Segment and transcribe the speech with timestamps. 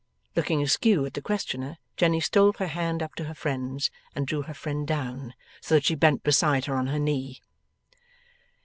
[0.35, 4.41] Looking askew at the questioner, Jenny stole her hand up to her friend's, and drew
[4.41, 7.39] her friend down, so that she bent beside her on her knee.